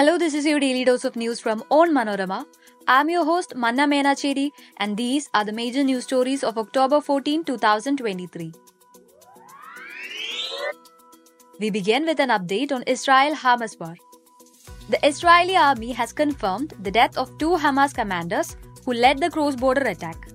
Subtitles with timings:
[0.00, 2.46] Hello, this is your daily dose of news from Onmanorama.
[2.88, 7.44] I'm your host Manna Menacheri, and these are the major news stories of October 14,
[7.44, 8.50] 2023.
[11.58, 13.94] We begin with an update on Israel Hamas war.
[14.88, 19.54] The Israeli army has confirmed the death of two Hamas commanders who led the cross
[19.54, 20.30] border attack.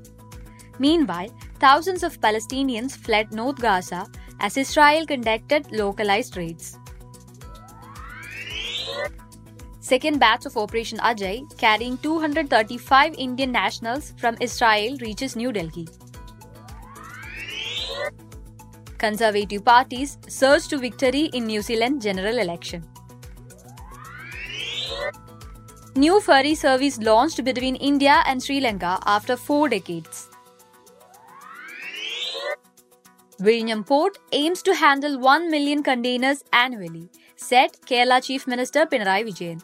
[0.77, 4.05] Meanwhile, thousands of Palestinians fled North Gaza
[4.39, 6.77] as Israel conducted localized raids.
[9.85, 15.87] Second batch of Operation Ajay, carrying 235 Indian nationals from Israel, reaches New Delhi.
[18.97, 22.83] Conservative parties surge to victory in New Zealand general election.
[25.95, 30.27] New ferry service launched between India and Sri Lanka after four decades.
[33.39, 39.61] Vizhinjam Port aims to handle 1 million containers annually, said Kerala Chief Minister Pinarayi Vijayan.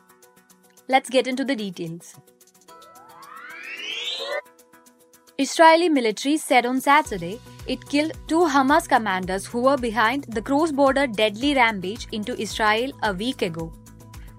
[0.88, 2.16] Let's get into the details.
[5.38, 11.08] Israeli military said on Saturday it killed two Hamas commanders who were behind the cross-border
[11.08, 13.72] deadly rampage into Israel a week ago.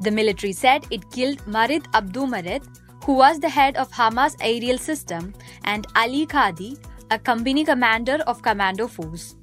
[0.00, 2.62] The military said it killed Murad Abu Murad,
[3.04, 5.32] who was the head of Hamas aerial system,
[5.64, 6.78] and Ali Khadi,
[7.10, 9.36] a company commander of commando force.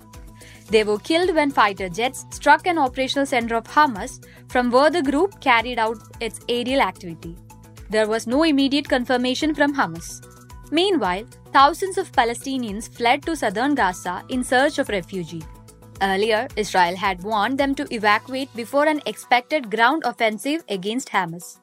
[0.70, 5.02] They were killed when fighter jets struck an operational center of Hamas from where the
[5.02, 7.36] group carried out its aerial activity.
[7.90, 10.24] There was no immediate confirmation from Hamas.
[10.72, 15.42] Meanwhile, thousands of Palestinians fled to southern Gaza in search of refuge.
[16.02, 21.58] Earlier, Israel had warned them to evacuate before an expected ground offensive against Hamas.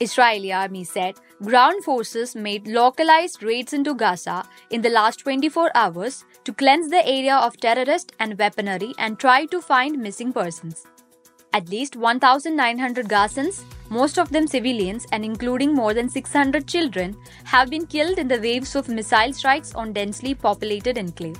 [0.00, 6.24] Israeli army said ground forces made localized raids into Gaza in the last 24 hours
[6.44, 10.86] to cleanse the area of terrorists and weaponry and try to find missing persons.
[11.52, 17.70] At least 1,900 Gazans, most of them civilians and including more than 600 children, have
[17.70, 21.38] been killed in the waves of missile strikes on densely populated enclave.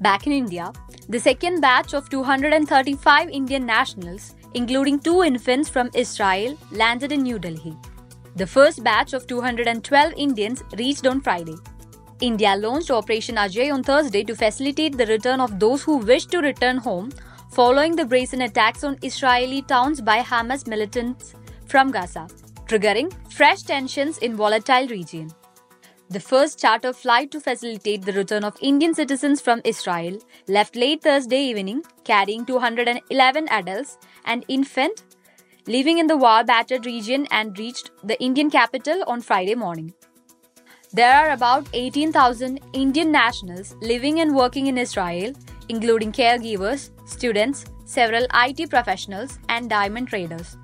[0.00, 0.72] Back in India,
[1.08, 7.38] the second batch of 235 Indian nationals, including two infants from Israel, landed in New
[7.38, 7.76] Delhi.
[8.36, 11.56] The first batch of 212 Indians reached on Friday.
[12.20, 16.38] India launched Operation Ajay on Thursday to facilitate the return of those who wish to
[16.38, 17.12] return home
[17.50, 21.34] following the brazen attacks on Israeli towns by Hamas militants
[21.66, 22.26] from Gaza,
[22.66, 25.30] triggering fresh tensions in volatile region.
[26.10, 31.02] The first charter flight to facilitate the return of Indian citizens from Israel left late
[31.02, 35.02] Thursday evening, carrying 211 adults and infant
[35.66, 39.94] living in the war-battered region and reached the Indian capital on Friday morning.
[40.92, 45.32] There are about 18,000 Indian nationals living and working in Israel,
[45.70, 50.56] including caregivers, students, several IT professionals, and diamond traders.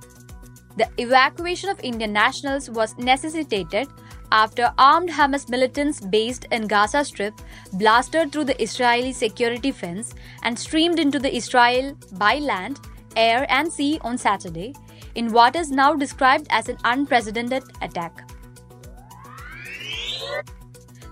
[0.77, 3.89] The evacuation of Indian nationals was necessitated
[4.33, 7.35] after armed Hamas militants based in Gaza Strip
[7.75, 12.81] blasted through the Israeli security fence and streamed into the Israel by land,
[13.17, 14.75] air, and sea on Saturday
[15.15, 18.31] in what is now described as an unprecedented attack.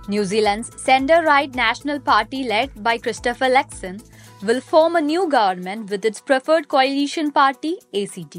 [0.08, 4.02] New Zealand's centre right National Party, led by Christopher Luxon,
[4.42, 8.36] will form a new government with its preferred coalition party, ACT.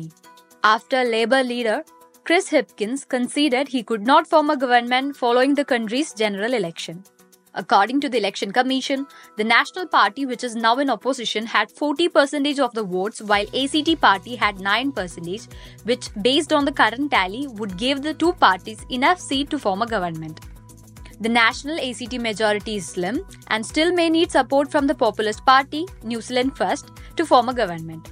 [0.63, 1.83] After Labour leader
[2.29, 7.03] Chris Hipkins conceded he could not form a government following the country's general election.
[7.55, 9.07] According to the Election Commission,
[9.37, 13.99] the National Party, which is now in opposition, had 40% of the votes, while ACT
[13.99, 15.47] Party had 9%,
[15.85, 19.81] which, based on the current tally, would give the two parties enough seat to form
[19.81, 20.41] a government.
[21.19, 25.87] The national ACT majority is slim and still may need support from the Populist Party,
[26.03, 28.11] New Zealand First, to form a government.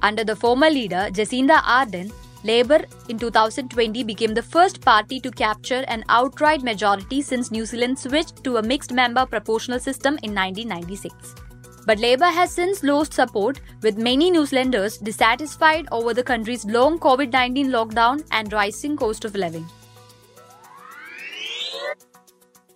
[0.00, 2.10] Under the former leader, Jacinda Ardern,
[2.42, 2.80] Labour
[3.10, 8.42] in 2020 became the first party to capture an outright majority since New Zealand switched
[8.44, 11.34] to a mixed member proportional system in 1996.
[11.84, 16.98] But Labour has since lost support, with many New Zealanders dissatisfied over the country's long
[16.98, 19.66] COVID 19 lockdown and rising cost of living.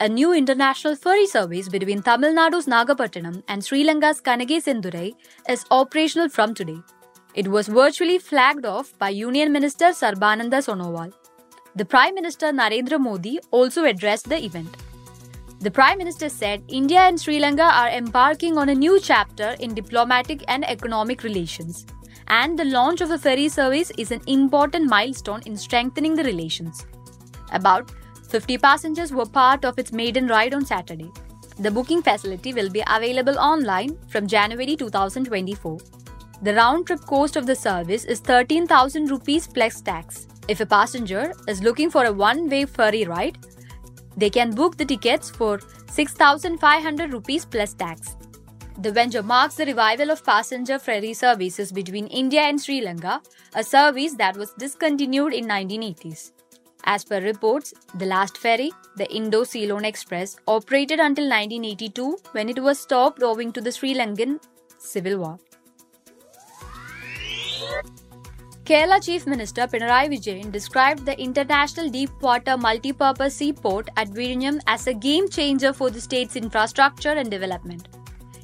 [0.00, 5.14] A new international ferry service between Tamil Nadu's Nagapattinam and Sri Lanka's Kankesanthurai
[5.48, 6.82] is operational from today.
[7.34, 11.12] It was virtually flagged off by Union Minister Sarbananda Sonowal.
[11.74, 14.76] The Prime Minister Narendra Modi also addressed the event.
[15.58, 19.74] The Prime Minister said India and Sri Lanka are embarking on a new chapter in
[19.74, 21.86] diplomatic and economic relations,
[22.28, 26.86] and the launch of the ferry service is an important milestone in strengthening the relations.
[27.50, 27.90] About
[28.28, 31.10] 50 passengers were part of its maiden ride on Saturday.
[31.58, 35.78] The booking facility will be available online from January 2024.
[36.42, 40.26] The round trip cost of the service is 13,000 rupees plus tax.
[40.48, 43.38] If a passenger is looking for a one way ferry ride,
[44.16, 45.60] they can book the tickets for
[45.90, 48.16] 6,500 rupees plus tax.
[48.78, 53.22] The venture marks the revival of passenger ferry services between India and Sri Lanka,
[53.54, 56.32] a service that was discontinued in 1980s.
[56.84, 62.78] As per reports, the last ferry, the Indo-Ceylon Express, operated until 1982 when it was
[62.78, 64.40] stopped owing to the Sri Lankan
[64.78, 65.38] civil war.
[68.68, 74.94] Kerala Chief Minister Pinarayi Vijayan described the international deep-water multi-purpose seaport at Vizhinjam as a
[74.94, 77.88] game changer for the state's infrastructure and development.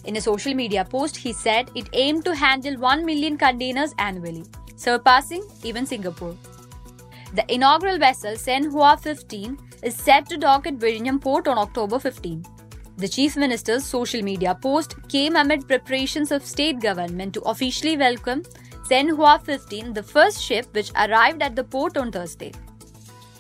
[0.04, 4.44] In a social media post, he said it aimed to handle 1 million containers annually,
[4.76, 6.36] surpassing even Singapore.
[7.32, 11.98] The inaugural vessel Zhen Hua 15 is set to dock at Vizhinjam port on October
[11.98, 12.44] 15.
[12.98, 18.42] The Chief Minister's social media post came amid preparations of state government to officially welcome
[18.90, 22.50] Zhen Hua 15, the first ship which arrived at the port on Thursday.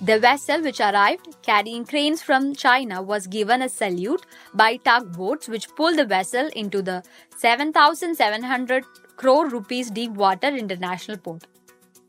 [0.00, 5.68] The vessel which arrived carrying cranes from China was given a salute by tugboats which
[5.74, 7.02] pulled the vessel into the
[7.36, 8.84] 7700
[9.16, 11.48] crore rupees deep water international port.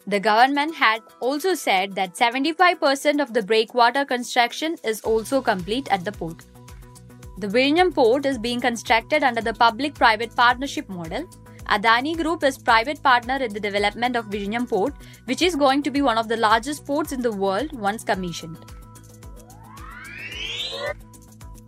[0.05, 6.05] The government had also said that 75% of the breakwater construction is also complete at
[6.05, 6.45] the port.
[7.39, 11.27] The Vizhinjam port is being constructed under the public private partnership model
[11.71, 14.93] Adani Group is private partner in the development of Vizhinjam port,
[15.25, 18.57] which is going to be one of the largest ports in the world once commissioned.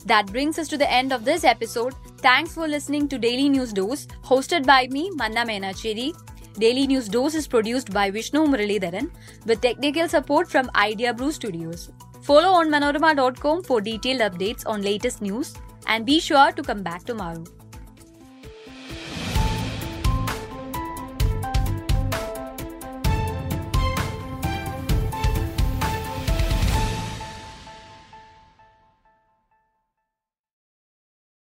[0.05, 1.95] That brings us to the end of this episode.
[2.17, 6.11] Thanks for listening to Daily News Dose, hosted by me, Manna Menacheri.
[6.55, 9.09] Daily News Dose is produced by Vishnu Muralidharan
[9.45, 11.91] with technical support from Idea Brew Studios.
[12.21, 15.53] Follow on manorama.com for detailed updates on latest news
[15.87, 17.43] and be sure to come back tomorrow.